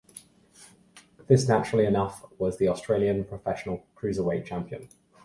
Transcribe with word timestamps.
This 1.27 1.47
naturally 1.47 1.85
enough 1.85 2.25
was 2.39 2.57
the 2.57 2.69
Australian 2.69 3.23
professional 3.23 3.85
cruiserweight 3.95 4.45
champion. 4.45 4.89